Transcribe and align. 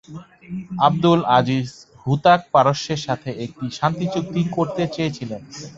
আবদুল 0.87 1.21
আজিজ 1.37 1.67
হুতাক 2.01 2.41
পারস্যের 2.53 2.99
সাথে 3.07 3.29
একটি 3.45 3.65
শান্তিচুক্তি 3.79 4.41
করতে 4.55 4.83
চেয়েছিলেন। 4.95 5.41